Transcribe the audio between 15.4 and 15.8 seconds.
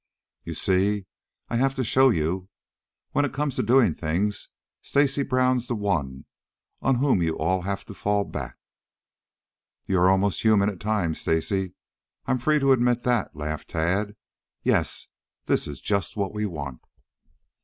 this is